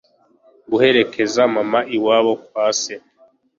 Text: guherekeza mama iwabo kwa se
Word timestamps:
guherekeza 0.69 1.41
mama 1.55 1.79
iwabo 1.97 2.33
kwa 2.45 2.67
se 2.79 2.93